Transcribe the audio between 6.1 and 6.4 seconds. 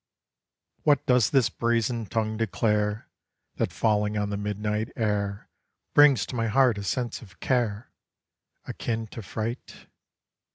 to